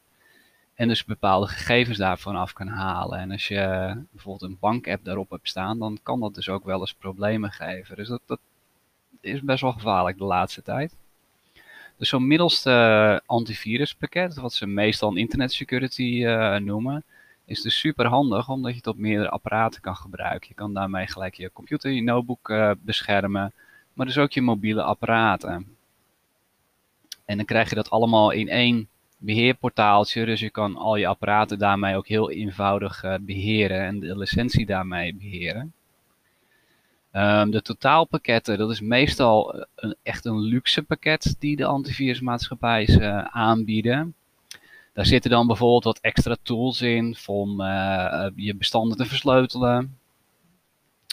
En 0.75 0.89
dus 0.89 1.05
bepaalde 1.05 1.47
gegevens 1.47 1.99
daarvan 1.99 2.37
af 2.37 2.53
kan 2.53 2.69
halen. 2.69 3.19
En 3.19 3.31
als 3.31 3.49
je 3.49 3.95
bijvoorbeeld 4.11 4.51
een 4.51 4.59
bankapp 4.61 5.05
daarop 5.05 5.31
hebt 5.31 5.49
staan, 5.49 5.79
dan 5.79 5.99
kan 6.03 6.21
dat 6.21 6.35
dus 6.35 6.49
ook 6.49 6.65
wel 6.65 6.81
eens 6.81 6.95
problemen 6.95 7.53
geven. 7.53 7.97
Dus 7.97 8.09
dat 8.27 8.39
is 9.21 9.43
best 9.43 9.61
wel 9.61 9.73
gevaarlijk 9.73 10.19
de 10.19 10.25
laatste 10.25 10.63
tijd. 10.63 10.97
Dus 11.97 12.09
zo'n 12.09 12.27
middelste 12.27 13.23
antiviruspakket, 13.27 14.35
wat 14.35 14.53
ze 14.53 14.67
meestal 14.67 15.17
internet 15.17 15.53
security 15.53 16.03
uh, 16.03 16.57
noemen, 16.57 17.05
is 17.45 17.63
dus 17.63 17.79
super 17.79 18.07
handig 18.07 18.49
omdat 18.49 18.71
je 18.71 18.77
het 18.77 18.87
op 18.87 18.97
meerdere 18.97 19.31
apparaten 19.31 19.81
kan 19.81 19.97
gebruiken. 19.97 20.49
Je 20.49 20.55
kan 20.55 20.75
daarmee 20.75 21.07
gelijk 21.07 21.35
je 21.35 21.51
computer, 21.53 21.91
je 21.91 22.03
notebook 22.03 22.49
uh, 22.49 22.71
beschermen, 22.81 23.53
maar 23.93 24.07
dus 24.07 24.19
ook 24.19 24.33
je 24.33 24.43
mobiele 24.43 24.83
apparaten. 24.83 25.77
En 27.25 27.37
dan 27.37 27.47
krijg 27.47 27.69
je 27.69 27.75
dat 27.75 27.91
allemaal 27.91 28.31
in 28.31 28.49
één 28.49 28.89
beheerportaaltje, 29.17 30.25
dus 30.25 30.41
je 30.41 30.51
kan 30.51 30.77
al 30.77 30.97
je 30.97 31.07
apparaten 31.07 31.59
daarmee 31.59 31.97
ook 31.97 32.07
heel 32.07 32.31
eenvoudig 32.31 33.05
uh, 33.05 33.15
beheren 33.21 33.81
en 33.81 34.01
de 34.01 34.19
licentie 34.19 34.67
daarmee 34.67 35.15
beheren. 35.15 35.73
Um, 37.17 37.51
de 37.51 37.63
totaalpakketten, 37.63 38.59
dat 38.59 38.71
is 38.71 38.81
meestal 38.81 39.55
eh, 39.55 39.65
een, 39.75 39.97
echt 40.03 40.25
een 40.25 40.39
luxe 40.39 40.83
pakket 40.83 41.37
die 41.39 41.57
de 41.57 41.65
antivirusmaatschappijen 41.65 43.03
uh, 43.03 43.25
aanbieden. 43.25 44.15
Daar 44.93 45.07
zitten 45.07 45.31
dan 45.31 45.47
bijvoorbeeld 45.47 45.85
wat 45.85 45.99
extra 45.99 46.37
tools 46.43 46.83
in 46.83 47.17
om 47.27 47.61
uh, 47.61 48.27
je 48.35 48.55
bestanden 48.55 48.97
te 48.97 49.05
versleutelen. 49.05 49.99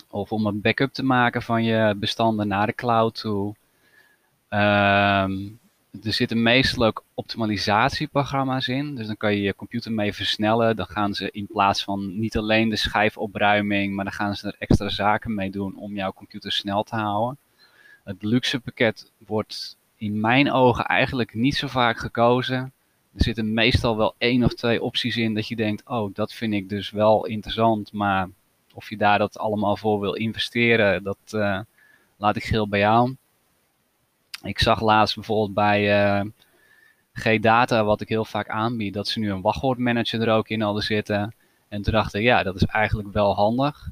Of 0.10 0.31
om 0.31 0.46
een 0.46 0.62
backup 0.62 0.93
te 0.93 1.03
maken 1.03 1.41
van 1.41 1.63
je 1.63 1.96
bestanden 1.98 2.48
naar 2.48 2.65
de 2.65 2.75
cloud 2.75 3.20
toe. 3.20 3.55
Um, 4.50 5.60
er 6.03 6.13
zitten 6.13 6.41
meestal 6.41 6.86
ook 6.86 7.03
optimalisatieprogramma's 7.21 8.67
in. 8.67 8.95
Dus 8.95 9.07
dan 9.07 9.17
kan 9.17 9.33
je 9.33 9.41
je 9.41 9.55
computer 9.55 9.91
mee 9.91 10.13
versnellen. 10.13 10.75
Dan 10.75 10.85
gaan 10.85 11.13
ze 11.13 11.31
in 11.31 11.47
plaats 11.47 11.83
van 11.83 12.19
niet 12.19 12.37
alleen 12.37 12.69
de 12.69 12.75
schijfopruiming, 12.75 13.95
maar 13.95 14.05
dan 14.05 14.13
gaan 14.13 14.35
ze 14.35 14.47
er 14.47 14.55
extra 14.59 14.89
zaken 14.89 15.33
mee 15.33 15.51
doen 15.51 15.75
om 15.75 15.95
jouw 15.95 16.13
computer 16.13 16.51
snel 16.51 16.83
te 16.83 16.95
houden. 16.95 17.37
Het 18.03 18.23
luxe 18.23 18.59
pakket 18.59 19.11
wordt 19.17 19.77
in 19.95 20.19
mijn 20.19 20.51
ogen 20.51 20.85
eigenlijk 20.85 21.33
niet 21.33 21.55
zo 21.55 21.67
vaak 21.67 21.97
gekozen. 21.97 22.73
er 23.15 23.23
zitten 23.23 23.53
meestal 23.53 23.97
wel 23.97 24.15
één 24.17 24.43
of 24.43 24.53
twee 24.53 24.81
opties 24.81 25.17
in 25.17 25.33
dat 25.33 25.47
je 25.47 25.55
denkt, 25.55 25.87
oh, 25.87 26.13
dat 26.13 26.33
vind 26.33 26.53
ik 26.53 26.69
dus 26.69 26.89
wel 26.89 27.25
interessant, 27.25 27.93
maar 27.93 28.29
of 28.73 28.89
je 28.89 28.97
daar 28.97 29.17
dat 29.17 29.37
allemaal 29.37 29.77
voor 29.77 29.99
wil 29.99 30.13
investeren, 30.13 31.03
dat 31.03 31.17
uh, 31.35 31.59
laat 32.17 32.35
ik 32.35 32.43
geel 32.43 32.67
bij 32.67 32.79
jou. 32.79 33.15
Ik 34.43 34.59
zag 34.59 34.81
laatst 34.81 35.15
bijvoorbeeld 35.15 35.53
bij 35.53 35.79
uh, 36.19 36.29
G-Data, 37.13 37.83
wat 37.83 38.01
ik 38.01 38.09
heel 38.09 38.25
vaak 38.25 38.49
aanbied, 38.49 38.93
dat 38.93 39.07
ze 39.07 39.19
nu 39.19 39.31
een 39.31 39.41
wachtwoordmanager 39.41 40.21
er 40.21 40.33
ook 40.33 40.47
in 40.47 40.61
hadden 40.61 40.83
zitten. 40.83 41.35
En 41.67 41.81
toen 41.81 41.93
dacht 41.93 42.13
ik, 42.13 42.21
ja, 42.21 42.43
dat 42.43 42.55
is 42.55 42.65
eigenlijk 42.65 43.11
wel 43.11 43.35
handig. 43.35 43.89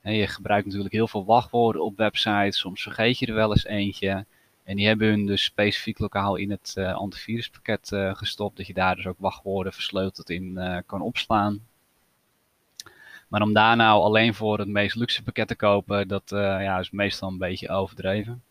En 0.00 0.14
je 0.14 0.26
gebruikt 0.26 0.66
natuurlijk 0.66 0.94
heel 0.94 1.08
veel 1.08 1.24
wachtwoorden 1.24 1.84
op 1.84 1.96
websites, 1.96 2.58
soms 2.58 2.82
vergeet 2.82 3.18
je 3.18 3.26
er 3.26 3.34
wel 3.34 3.50
eens 3.50 3.64
eentje. 3.64 4.24
En 4.64 4.76
die 4.76 4.86
hebben 4.86 5.08
hun 5.08 5.26
dus 5.26 5.44
specifiek 5.44 5.98
lokaal 5.98 6.36
in 6.36 6.50
het 6.50 6.74
uh, 6.78 6.94
antiviruspakket 6.94 7.90
uh, 7.92 8.14
gestopt, 8.14 8.56
dat 8.56 8.66
je 8.66 8.74
daar 8.74 8.96
dus 8.96 9.06
ook 9.06 9.18
wachtwoorden 9.18 9.72
versleuteld 9.72 10.30
in 10.30 10.52
uh, 10.54 10.78
kan 10.86 11.00
opslaan. 11.00 11.60
Maar 13.28 13.42
om 13.42 13.52
daar 13.52 13.76
nou 13.76 14.02
alleen 14.02 14.34
voor 14.34 14.58
het 14.58 14.68
meest 14.68 14.96
luxe 14.96 15.22
pakket 15.22 15.48
te 15.48 15.56
kopen, 15.56 16.08
dat 16.08 16.22
ja, 16.26 16.78
is 16.78 16.90
meestal 16.90 17.28
een 17.28 17.38
beetje 17.38 17.68
overdreven. 17.68 18.42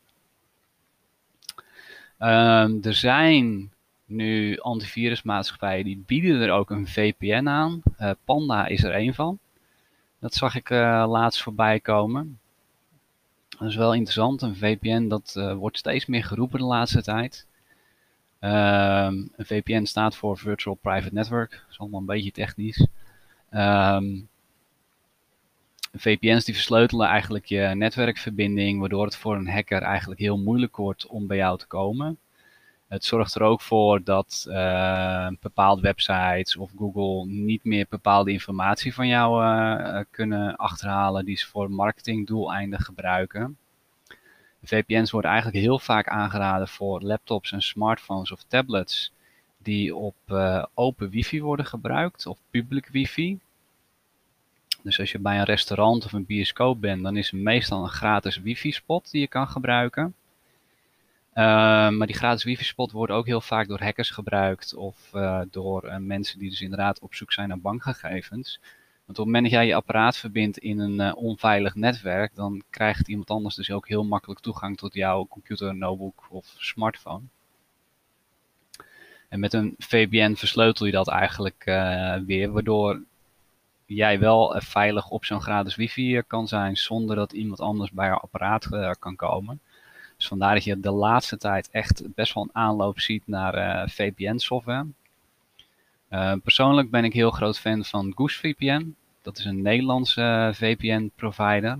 Um, 2.19 2.79
er 2.83 2.93
zijn 2.93 3.71
nu 4.11 4.57
antivirusmaatschappijen 4.59 5.85
die 5.85 6.03
bieden 6.05 6.41
er 6.41 6.51
ook 6.51 6.69
een 6.69 6.87
VPN 6.87 7.47
aan. 7.47 7.81
Panda 8.25 8.67
is 8.67 8.83
er 8.83 8.95
een 8.95 9.13
van. 9.13 9.39
Dat 10.19 10.33
zag 10.33 10.55
ik 10.55 10.69
laatst 10.69 11.41
voorbij 11.41 11.79
komen. 11.79 12.39
Dat 13.61 13.69
is 13.69 13.75
wel 13.75 13.93
interessant. 13.93 14.41
Een 14.41 14.55
VPN 14.55 15.07
dat 15.07 15.33
uh, 15.37 15.53
wordt 15.53 15.77
steeds 15.77 16.05
meer 16.05 16.23
geroepen 16.23 16.59
de 16.59 16.65
laatste 16.65 17.01
tijd. 17.01 17.47
Um, 18.39 18.49
een 19.35 19.45
VPN 19.45 19.83
staat 19.83 20.15
voor 20.15 20.37
Virtual 20.37 20.75
Private 20.75 21.13
Network. 21.13 21.51
Dat 21.51 21.69
is 21.69 21.79
allemaal 21.79 21.99
een 21.99 22.05
beetje 22.05 22.31
technisch. 22.31 22.87
Um, 23.51 24.29
VPN's 25.93 26.45
die 26.45 26.53
versleutelen 26.53 27.07
eigenlijk 27.07 27.45
je 27.45 27.71
netwerkverbinding, 27.75 28.79
waardoor 28.79 29.05
het 29.05 29.15
voor 29.15 29.35
een 29.35 29.49
hacker 29.49 29.81
eigenlijk 29.81 30.19
heel 30.19 30.37
moeilijk 30.37 30.75
wordt 30.75 31.07
om 31.07 31.27
bij 31.27 31.37
jou 31.37 31.57
te 31.57 31.67
komen. 31.67 32.17
Het 32.91 33.05
zorgt 33.05 33.35
er 33.35 33.41
ook 33.41 33.61
voor 33.61 34.03
dat 34.03 34.45
uh, 34.47 35.27
bepaalde 35.39 35.81
websites 35.81 36.57
of 36.57 36.71
Google 36.77 37.25
niet 37.25 37.63
meer 37.63 37.85
bepaalde 37.89 38.31
informatie 38.31 38.93
van 38.93 39.07
jou 39.07 39.43
uh, 39.43 39.99
kunnen 40.09 40.55
achterhalen 40.55 41.25
die 41.25 41.37
ze 41.37 41.47
voor 41.47 41.71
marketingdoeleinden 41.71 42.79
gebruiken. 42.79 43.57
VPN's 44.63 45.11
worden 45.11 45.31
eigenlijk 45.31 45.61
heel 45.61 45.79
vaak 45.79 46.07
aangeraden 46.07 46.67
voor 46.67 47.01
laptops 47.01 47.51
en 47.51 47.61
smartphones 47.61 48.31
of 48.31 48.43
tablets 48.47 49.13
die 49.57 49.95
op 49.95 50.15
open 50.73 51.09
wifi 51.09 51.41
worden 51.41 51.65
gebruikt 51.65 52.25
of 52.25 52.37
public 52.49 52.87
wifi. 52.87 53.39
Dus 54.83 54.99
als 54.99 55.11
je 55.11 55.19
bij 55.19 55.37
een 55.37 55.43
restaurant 55.43 56.05
of 56.05 56.13
een 56.13 56.25
bioscoop 56.25 56.81
bent, 56.81 57.03
dan 57.03 57.17
is 57.17 57.31
er 57.31 57.37
meestal 57.37 57.83
een 57.83 57.89
gratis 57.89 58.37
wifi-spot 58.37 59.11
die 59.11 59.21
je 59.21 59.27
kan 59.27 59.47
gebruiken. 59.47 60.15
Uh, 61.33 61.43
maar 61.89 62.07
die 62.07 62.15
gratis 62.15 62.43
wifi-spot 62.43 62.91
wordt 62.91 63.11
ook 63.11 63.25
heel 63.25 63.41
vaak 63.41 63.67
door 63.67 63.81
hackers 63.81 64.09
gebruikt 64.09 64.73
of 64.73 65.11
uh, 65.13 65.41
door 65.51 65.85
uh, 65.85 65.97
mensen 65.97 66.39
die 66.39 66.49
dus 66.49 66.61
inderdaad 66.61 66.99
op 66.99 67.13
zoek 67.13 67.31
zijn 67.31 67.47
naar 67.47 67.59
bankgegevens. 67.59 68.59
Want 69.05 69.19
op 69.19 69.25
het 69.25 69.25
moment 69.25 69.43
dat 69.43 69.53
jij 69.53 69.65
je 69.65 69.75
apparaat 69.75 70.17
verbindt 70.17 70.57
in 70.57 70.79
een 70.79 71.15
onveilig 71.15 71.75
netwerk, 71.75 72.35
dan 72.35 72.63
krijgt 72.69 73.07
iemand 73.07 73.29
anders 73.29 73.55
dus 73.55 73.71
ook 73.71 73.87
heel 73.87 74.03
makkelijk 74.03 74.39
toegang 74.39 74.77
tot 74.77 74.93
jouw 74.93 75.27
computer, 75.27 75.75
notebook 75.75 76.27
of 76.29 76.55
smartphone. 76.57 77.23
En 79.29 79.39
met 79.39 79.53
een 79.53 79.75
VPN 79.77 80.33
versleutel 80.33 80.85
je 80.85 80.91
dat 80.91 81.07
eigenlijk 81.07 81.63
weer, 82.25 82.51
waardoor 82.51 83.01
jij 83.85 84.19
wel 84.19 84.55
veilig 84.57 85.09
op 85.09 85.25
zo'n 85.25 85.41
gratis 85.41 85.75
wifi 85.75 86.21
kan 86.27 86.47
zijn 86.47 86.77
zonder 86.77 87.15
dat 87.15 87.31
iemand 87.31 87.59
anders 87.59 87.91
bij 87.91 88.07
jouw 88.07 88.17
apparaat 88.17 88.97
kan 88.99 89.15
komen. 89.15 89.61
Dus 90.21 90.29
vandaar 90.29 90.53
dat 90.53 90.63
je 90.63 90.79
de 90.79 90.91
laatste 90.91 91.37
tijd 91.37 91.69
echt 91.71 92.13
best 92.15 92.33
wel 92.33 92.43
een 92.43 92.55
aanloop 92.55 92.99
ziet 92.99 93.27
naar 93.27 93.57
uh, 93.57 93.87
VPN-software. 93.87 94.85
Uh, 96.09 96.33
persoonlijk 96.43 96.91
ben 96.91 97.03
ik 97.03 97.13
heel 97.13 97.31
groot 97.31 97.59
fan 97.59 97.85
van 97.85 98.13
Goose 98.15 98.39
VPN. 98.39 98.95
Dat 99.21 99.37
is 99.37 99.45
een 99.45 99.61
Nederlandse 99.61 100.21
uh, 100.21 100.53
VPN-provider. 100.53 101.79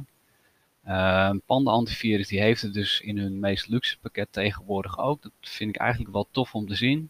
Panda 1.46 1.72
Antivirus 1.72 2.28
die 2.28 2.42
heeft 2.42 2.62
het 2.62 2.74
dus 2.74 3.02
in 3.02 3.18
hun 3.18 3.40
meest 3.40 3.68
luxe 3.68 3.98
pakket 4.00 4.28
tegenwoordig 4.32 5.00
ook. 5.00 5.22
Dat 5.22 5.32
vind 5.42 5.76
ik 5.76 5.82
eigenlijk 5.82 6.12
wel 6.12 6.28
tof 6.32 6.56
om 6.56 6.68
te 6.68 6.76
zien. 6.76 7.10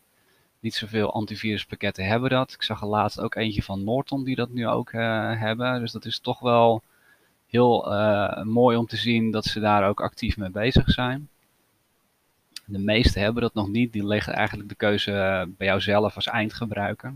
Niet 0.59 0.75
zoveel 0.75 1.13
antiviruspakketten 1.13 2.05
hebben 2.05 2.29
dat. 2.29 2.53
Ik 2.53 2.63
zag 2.63 2.81
er 2.81 2.88
laatst 2.88 3.19
ook 3.19 3.35
eentje 3.35 3.63
van 3.63 3.83
Norton 3.83 4.23
die 4.23 4.35
dat 4.35 4.50
nu 4.50 4.67
ook 4.67 4.91
hebben. 4.91 5.79
Dus 5.79 5.91
dat 5.91 6.05
is 6.05 6.19
toch 6.19 6.39
wel 6.39 6.83
heel 7.51 7.93
uh, 7.93 8.43
mooi 8.43 8.77
om 8.77 8.86
te 8.86 8.98
zien 8.98 9.31
dat 9.31 9.46
ze 9.46 9.60
daar 9.60 9.88
ook 9.88 10.01
actief 10.01 10.38
mee 10.38 10.50
bezig 10.50 10.89
zijn. 10.89 11.29
De 12.65 12.79
meeste 12.79 13.20
hebben 13.20 13.41
dat 13.41 13.53
nog 13.53 13.67
niet. 13.67 13.93
Die 13.93 14.05
leggen 14.05 14.34
eigenlijk 14.34 14.70
de 14.70 14.75
keuze 14.75 15.12
eh, 15.12 15.48
bij 15.58 15.67
jouzelf 15.67 16.15
als 16.15 16.27
eindgebruiker. 16.27 17.13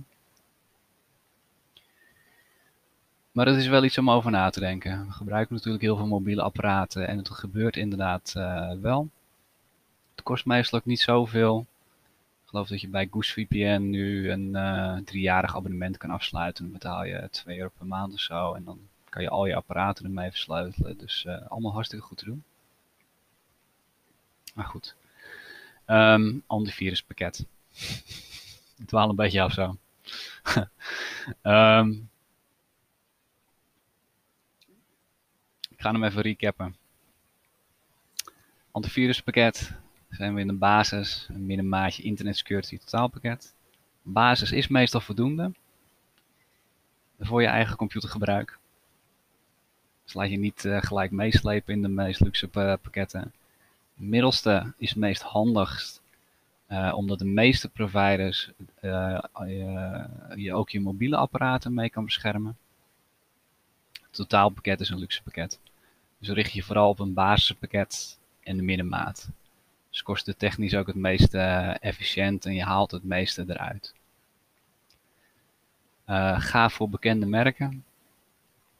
Maar 3.32 3.46
het 3.46 3.58
is 3.58 3.68
wel 3.68 3.84
iets 3.84 3.98
om 3.98 4.12
over 4.12 4.32
na 4.32 4.50
te 4.50 4.60
denken. 4.60 5.06
We 5.06 5.12
gebruiken 5.12 5.56
natuurlijk 5.56 5.84
heel 5.84 5.98
veel 5.98 6.08
mobiele 6.08 6.42
apparaten 6.42 7.08
en 7.08 7.18
het 7.18 7.30
gebeurt 7.30 7.77
inderdaad 7.77 8.34
uh, 8.38 8.72
wel. 8.82 9.10
Het 10.15 10.24
kost 10.24 10.46
meestal 10.46 10.80
ook 10.80 10.86
niet 10.86 11.00
zoveel. 11.00 11.65
Ik 12.44 12.50
geloof 12.50 12.68
dat 12.68 12.82
je 12.82 12.88
bij 12.88 13.08
GooseVPN 13.12 13.82
nu 13.89 14.32
een 14.32 15.04
driejarig 15.06 15.56
abonnement 15.56 15.98
kan 15.98 16.10
afsluiten. 16.10 16.63
Dan 16.63 16.74
betaal 16.74 17.06
je 17.06 17.27
2 17.32 17.58
euro 17.58 17.72
per 17.77 17.86
maand 17.88 18.13
of 18.13 18.20
zo. 18.20 18.54
En 18.54 18.63
dan 18.63 18.80
kan 19.15 19.24
je 19.24 19.29
al 19.29 19.45
je 19.45 19.55
apparaten 19.55 20.05
ermee 20.05 20.29
versleutelen. 20.29 20.98
Dus 20.98 21.25
uh, 21.27 21.48
allemaal 21.48 21.74
hartstikke 21.74 22.05
goed 22.05 22.17
te 22.17 22.25
doen. 22.25 22.43
Maar 24.53 24.65
goed. 24.65 24.95
Um, 25.88 26.43
antiviruspakket. 26.48 27.45
Ik 28.77 28.86
dwaal 28.91 29.10
een 29.10 29.15
beetje 29.15 29.41
af 29.41 29.53
zo. 29.53 29.77
um, 31.41 32.10
ik 35.74 35.81
ga 35.81 35.91
hem 35.91 36.03
even 36.03 36.22
recappen. 36.22 36.75
Antiviruspakket 38.72 39.72
zijn 40.10 40.34
we 40.34 40.41
in 40.41 40.48
de 40.48 40.53
basis, 40.53 41.27
een 41.29 41.45
middenmaatje 41.45 42.03
internet 42.03 42.38
security 42.38 42.77
totaalpakket. 42.77 43.55
Basis 44.01 44.51
is 44.51 44.67
meestal 44.67 45.01
voldoende 45.01 45.51
voor 47.19 47.41
je 47.41 47.48
eigen 47.48 47.75
computergebruik. 47.75 48.60
Dus 50.05 50.13
laat 50.13 50.29
je 50.29 50.38
niet 50.38 50.63
uh, 50.63 50.81
gelijk 50.81 51.12
meeslepen 51.12 51.74
in 51.74 51.81
de 51.81 51.88
meest 51.88 52.19
luxe 52.19 52.47
pakketten. 52.47 53.33
Middelste 53.93 54.74
is 54.77 54.89
het 54.89 54.97
meest 54.97 55.21
handigst, 55.21 56.01
uh, 56.69 56.93
omdat 56.95 57.19
de 57.19 57.25
meeste 57.25 57.69
providers 57.69 58.51
je, 60.35 60.53
ook 60.53 60.69
je 60.69 60.79
mobiele 60.79 61.15
apparaten 61.15 61.74
mee 61.74 61.89
kan 61.89 62.05
beschermen. 62.05 62.57
Het 63.91 64.13
totaalpakket 64.13 64.79
is 64.79 64.89
een 64.89 65.00
luxe 65.00 65.24
pakket. 65.24 65.59
Dus 66.19 66.29
richt 66.29 66.51
je 66.51 66.63
vooral 66.63 66.89
op 66.89 67.00
een 67.00 67.13
basispakket 67.13 68.17
en 68.43 68.57
de 68.57 68.63
middenmaat. 68.63 69.29
Dus 69.89 70.03
kost 70.03 70.25
de 70.25 70.35
technisch 70.35 70.75
ook 70.75 70.88
het 70.88 70.95
meest 70.95 71.33
efficiënt 71.79 72.45
en 72.45 72.53
je 72.53 72.63
haalt 72.63 72.91
het 72.91 73.03
meeste 73.03 73.45
eruit. 73.47 73.93
ga 76.41 76.69
voor 76.69 76.89
bekende 76.89 77.25
merken 77.25 77.83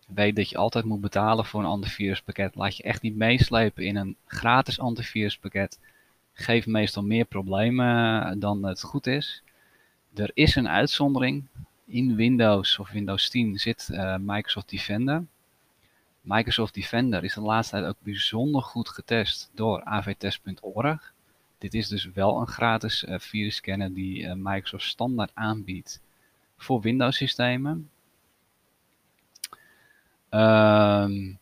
weet 0.06 0.36
dat 0.36 0.50
je 0.50 0.58
altijd 0.58 0.86
moet 0.86 1.02
betalen 1.02 1.46
voor 1.46 1.60
een 1.60 1.66
antiviruspakket. 1.66 2.56
Laat 2.56 2.78
je 2.78 2.84
echt 2.84 3.02
niet 3.02 3.16
meeslepen 3.16 3.86
in 3.86 3.96
een 3.96 4.16
gratis 4.26 4.80
antiviruspakket. 4.80 5.80
Geeft 6.34 6.68
meestal 6.68 7.04
meer 7.04 7.26
problemen 7.26 8.40
dan 8.40 8.66
het 8.66 8.82
goed 8.82 9.08
is. 9.08 9.44
Er 10.14 10.32
is 10.34 10.56
een 10.56 10.70
uitzondering. 10.70 11.48
In 11.86 12.16
Windows 12.16 12.80
of 12.80 12.92
Windows 12.92 13.30
10 13.30 13.60
zit 13.60 13.90
uh, 13.92 14.16
Microsoft 14.20 14.70
Defender. 14.70 15.26
Microsoft 16.22 16.74
Defender 16.74 17.24
is 17.24 17.34
de 17.34 17.42
laatste 17.42 17.76
tijd 17.76 17.88
ook 17.88 17.98
bijzonder 18.00 18.62
goed 18.62 18.90
getest 18.90 19.50
door 19.54 19.84
avtest.org. 19.84 21.14
Dit 21.58 21.74
is 21.74 21.88
dus 21.88 22.10
wel 22.14 22.40
een 22.40 22.48
gratis 22.48 23.04
uh, 23.04 23.20
virusscanner 23.20 23.94
die 23.94 24.36
Microsoft 24.36 24.86
standaard 24.86 25.32
aanbiedt 25.34 26.02
voor 26.58 26.82
Windows 26.82 27.18
systemen. 27.18 27.90
Um, 30.36 31.39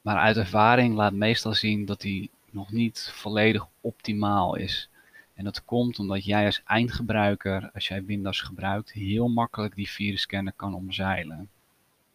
maar 0.00 0.16
uit 0.16 0.36
ervaring 0.36 0.94
laat 0.94 1.12
meestal 1.12 1.54
zien 1.54 1.84
dat 1.84 2.00
die 2.00 2.30
nog 2.50 2.72
niet 2.72 3.10
volledig 3.12 3.66
optimaal 3.80 4.56
is. 4.56 4.88
En 5.34 5.44
dat 5.44 5.64
komt 5.64 5.98
omdat 5.98 6.24
jij 6.24 6.46
als 6.46 6.62
eindgebruiker, 6.64 7.70
als 7.74 7.88
jij 7.88 8.04
Windows 8.04 8.40
gebruikt, 8.40 8.92
heel 8.92 9.28
makkelijk 9.28 9.74
die 9.74 9.90
virusscanner 9.90 10.52
kan 10.56 10.74
omzeilen. 10.74 11.48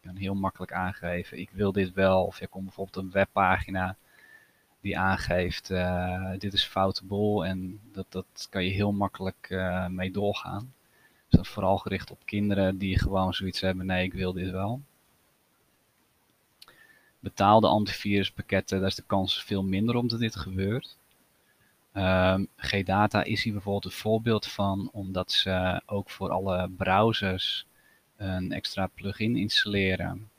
Je 0.00 0.06
kan 0.06 0.16
heel 0.16 0.34
makkelijk 0.34 0.72
aangeven, 0.72 1.38
ik 1.38 1.50
wil 1.52 1.72
dit 1.72 1.92
wel. 1.92 2.24
Of 2.24 2.38
je 2.38 2.46
komt 2.46 2.64
bijvoorbeeld 2.64 3.04
een 3.04 3.10
webpagina 3.10 3.96
die 4.80 4.98
aangeeft 4.98 5.72
dit 6.38 6.52
is 6.52 6.64
foute 6.64 7.04
bol 7.04 7.46
en 7.46 7.80
dat, 7.92 8.06
dat 8.08 8.46
kan 8.50 8.64
je 8.64 8.70
heel 8.70 8.92
makkelijk 8.92 9.64
mee 9.88 10.10
doorgaan. 10.10 10.72
Dus 11.28 11.38
dat 11.38 11.40
is 11.40 11.48
vooral 11.48 11.78
gericht 11.78 12.10
op 12.10 12.18
kinderen 12.24 12.78
die 12.78 12.98
gewoon 12.98 13.34
zoiets 13.34 13.60
hebben, 13.60 13.86
nee 13.86 14.04
ik 14.04 14.12
wil 14.12 14.32
dit 14.32 14.50
wel 14.50 14.80
betaalde 17.22 17.66
antiviruspakketten, 17.66 18.78
daar 18.78 18.88
is 18.88 18.94
de 18.94 19.02
kans 19.06 19.44
veel 19.44 19.62
minder 19.62 19.96
om 19.96 20.08
dat 20.08 20.18
dit 20.18 20.36
gebeurt. 20.36 20.96
Um, 21.94 22.48
G-Data 22.56 23.24
is 23.24 23.42
hier 23.42 23.52
bijvoorbeeld 23.52 23.84
een 23.84 24.00
voorbeeld 24.00 24.46
van, 24.46 24.88
omdat 24.92 25.32
ze 25.32 25.82
ook 25.86 26.10
voor 26.10 26.30
alle 26.30 26.70
browsers 26.76 27.66
een 28.16 28.52
extra 28.52 28.86
plugin 28.86 29.36
installeren. 29.36 30.30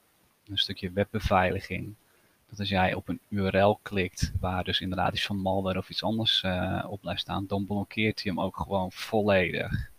Een 0.48 0.58
stukje 0.58 0.92
webbeveiliging. 0.92 1.94
Dat 2.50 2.60
als 2.60 2.70
jij 2.70 2.94
op 2.94 3.10
een 3.10 3.20
URL 3.30 3.80
klikt, 3.82 4.32
waar 4.40 4.64
dus 4.64 4.82
inderdaad 4.82 5.14
iets 5.14 5.26
van 5.26 5.38
malware 5.38 5.80
of 5.80 5.90
iets 5.90 6.04
anders 6.04 6.44
uh, 6.46 6.86
op 6.88 7.02
blijft 7.02 7.22
staan, 7.22 7.48
dan 7.48 7.66
blokkeert 7.66 8.24
hij 8.24 8.32
hem 8.32 8.42
ook 8.42 8.58
gewoon 8.58 8.92
volledig. 8.92 9.90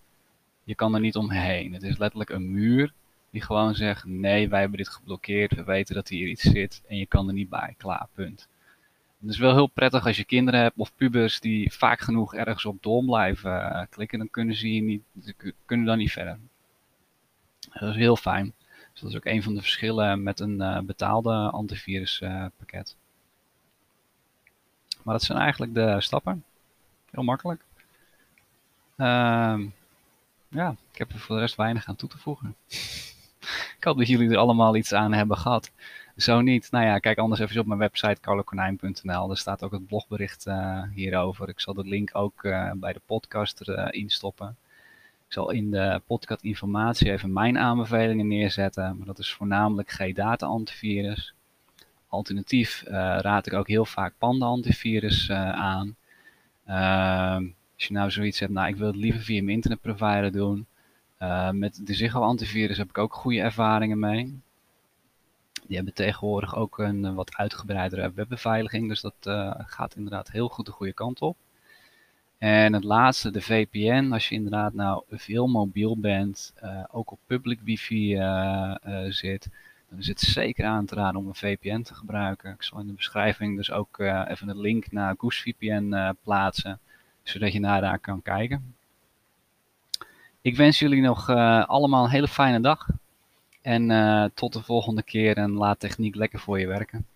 Je 0.64 0.74
kan 0.74 0.94
er 0.94 1.00
niet 1.00 1.16
omheen. 1.16 1.72
Het 1.72 1.82
is 1.82 1.98
letterlijk 1.98 2.30
een 2.30 2.52
muur 2.52 2.92
die 3.34 3.42
gewoon 3.42 3.74
zegt, 3.74 4.04
nee, 4.04 4.48
wij 4.48 4.60
hebben 4.60 4.78
dit 4.78 4.88
geblokkeerd, 4.88 5.54
we 5.54 5.64
weten 5.64 5.94
dat 5.94 6.08
hier 6.08 6.28
iets 6.28 6.42
zit 6.42 6.82
en 6.88 6.96
je 6.96 7.06
kan 7.06 7.28
er 7.28 7.34
niet 7.34 7.48
bij, 7.48 7.74
klaar, 7.78 8.06
punt. 8.14 8.48
Het 9.20 9.30
is 9.30 9.38
wel 9.38 9.54
heel 9.54 9.66
prettig 9.66 10.06
als 10.06 10.16
je 10.16 10.24
kinderen 10.24 10.60
hebt 10.60 10.76
of 10.76 10.94
pubers 10.94 11.40
die 11.40 11.72
vaak 11.72 12.00
genoeg 12.00 12.34
ergens 12.34 12.64
op 12.64 12.82
door 12.82 13.04
blijven 13.04 13.50
uh, 13.50 13.82
klikken, 13.90 14.18
dan 14.18 14.30
kunnen 14.30 14.54
ze 14.54 14.66
hier 14.66 14.82
niet, 14.82 15.02
kunnen 15.66 15.86
dan 15.86 15.98
niet 15.98 16.12
verder. 16.12 16.38
Dat 17.72 17.88
is 17.88 17.96
heel 17.96 18.16
fijn. 18.16 18.54
Dus 18.92 19.00
dat 19.00 19.10
is 19.10 19.16
ook 19.16 19.24
een 19.24 19.42
van 19.42 19.54
de 19.54 19.60
verschillen 19.60 20.22
met 20.22 20.40
een 20.40 20.60
uh, 20.60 20.78
betaalde 20.78 21.32
antiviruspakket. 21.32 22.96
maar 25.02 25.14
dat 25.14 25.22
zijn 25.22 25.38
eigenlijk 25.38 25.74
de 25.74 26.00
stappen. 26.00 26.44
Heel 27.10 27.22
makkelijk. 27.24 27.64
Ehm, 28.96 29.66
ja, 30.48 30.76
ik 30.92 30.98
heb 30.98 31.12
er 31.12 31.18
voor 31.18 31.34
de 31.34 31.40
rest 31.40 31.56
weinig 31.56 31.88
aan 31.88 31.96
toe 31.96 32.08
te 32.08 32.18
voegen. 32.18 32.56
Ik 33.78 33.84
hoop 33.84 33.98
dat 33.98 34.08
jullie 34.08 34.30
er 34.30 34.36
allemaal 34.36 34.76
iets 34.76 34.92
aan 34.94 35.12
hebben 35.12 35.36
gehad. 35.36 35.70
Zo 36.16 36.40
niet, 36.40 36.70
nou 36.70 36.84
ja, 36.84 36.98
kijk 36.98 37.18
anders 37.18 37.40
even 37.40 37.60
op 37.60 37.66
mijn 37.66 37.78
website 37.78 38.20
carlokonijn.nl. 38.20 39.26
Daar 39.26 39.36
staat 39.36 39.62
ook 39.62 39.72
het 39.72 39.86
blogbericht 39.86 40.46
uh, 40.46 40.82
hierover. 40.94 41.48
Ik 41.48 41.60
zal 41.60 41.74
de 41.74 41.84
link 41.84 42.10
ook 42.12 42.44
uh, 42.44 42.70
bij 42.74 42.92
de 42.92 43.00
podcast 43.06 43.60
erin 43.60 44.02
uh, 44.02 44.08
stoppen. 44.08 44.56
Ik 45.26 45.32
zal 45.32 45.50
in 45.50 45.70
de 45.70 46.02
podcast 46.06 46.42
informatie 46.42 47.12
even 47.12 47.32
mijn 47.32 47.58
aanbevelingen 47.58 48.28
neerzetten. 48.28 48.96
Maar 48.96 49.06
dat 49.06 49.18
is 49.18 49.32
voornamelijk 49.32 49.90
G-Data 49.90 50.46
antivirus. 50.46 51.34
Alternatief 52.08 52.82
raad 53.20 53.46
ik 53.46 53.52
ook 53.52 53.68
heel 53.68 53.84
vaak 53.84 54.14
Panda 54.18 54.46
antivirus 54.46 55.30
aan. 55.30 55.96
Ehm, 56.64 57.44
als 57.74 57.86
je 57.86 57.92
nou 57.92 58.10
zoiets 58.10 58.38
hebt, 58.38 58.52
nou 58.52 58.68
ik 58.68 58.76
wil 58.76 58.86
het 58.86 58.96
liever 58.96 59.20
via 59.20 59.42
mijn 59.42 59.54
internetprovider 59.54 60.32
doen. 60.32 60.66
Uh, 61.24 61.50
met 61.50 61.80
de 61.82 61.94
Ziggo 61.94 62.20
antivirus 62.20 62.76
heb 62.76 62.88
ik 62.88 62.98
ook 62.98 63.14
goede 63.14 63.40
ervaringen 63.40 63.98
mee. 63.98 64.40
Die 65.66 65.76
hebben 65.76 65.94
tegenwoordig 65.94 66.56
ook 66.56 66.78
een 66.78 67.14
wat 67.14 67.36
uitgebreidere 67.36 68.12
webbeveiliging, 68.14 68.88
dus 68.88 69.00
dat 69.00 69.14
uh, 69.22 69.54
gaat 69.56 69.96
inderdaad 69.96 70.30
heel 70.30 70.48
goed 70.48 70.66
de 70.66 70.72
goede 70.72 70.92
kant 70.92 71.20
op. 71.20 71.36
En 72.38 72.72
het 72.72 72.84
laatste, 72.84 73.30
de 73.30 73.40
VPN. 73.40 74.12
Als 74.12 74.28
je 74.28 74.34
inderdaad 74.34 74.74
nou 74.74 75.02
veel 75.10 75.46
mobiel 75.46 75.98
bent, 75.98 76.52
uh, 76.62 76.84
ook 76.90 77.10
op 77.10 77.18
public 77.26 77.60
wifi 77.60 78.16
zit, 79.08 79.48
dan 79.88 79.98
is 79.98 80.06
het 80.06 80.20
zeker 80.20 80.64
aan 80.64 80.86
te 80.86 80.94
raden 80.94 81.20
om 81.20 81.26
een 81.26 81.34
VPN 81.34 81.82
te 81.82 81.94
gebruiken. 81.94 82.52
Ik 82.52 82.62
zal 82.62 82.80
in 82.80 82.86
de 82.86 82.92
beschrijving 82.92 83.56
dus 83.56 83.70
ook 83.70 83.98
even 83.98 84.48
een 84.48 84.60
link 84.60 84.92
naar 84.92 85.14
GooseVPN 85.18 86.14
plaatsen, 86.22 86.78
zodat 87.22 87.52
je 87.52 87.60
naar 87.60 87.80
daar 87.80 87.98
kan 87.98 88.22
kijken. 88.22 88.74
Ik 90.44 90.56
wens 90.56 90.78
jullie 90.78 91.00
nog 91.00 91.28
eh, 91.28 91.64
allemaal 91.66 92.04
een 92.04 92.10
hele 92.10 92.28
fijne 92.28 92.60
dag. 92.60 92.86
En 93.62 93.90
eh, 93.90 94.24
tot 94.34 94.52
de 94.52 94.62
volgende 94.62 95.02
keer 95.02 95.36
en 95.36 95.50
laat 95.50 95.80
techniek 95.80 96.14
lekker 96.14 96.38
voor 96.38 96.60
je 96.60 96.66
werken. 96.66 97.06